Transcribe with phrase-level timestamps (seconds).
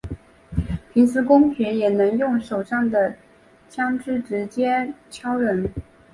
[0.95, 3.15] 平时公爵也能用手上的
[3.69, 5.71] 枪枝直接敲人。